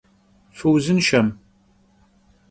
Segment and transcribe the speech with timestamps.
[0.57, 1.39] Fıuzınşşem!